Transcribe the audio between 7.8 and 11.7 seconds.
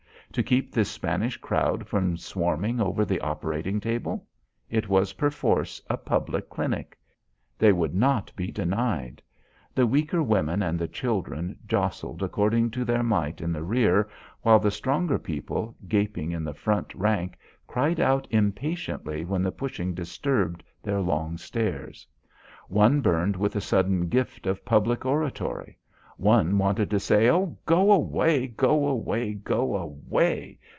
not be denied. The weaker women and the children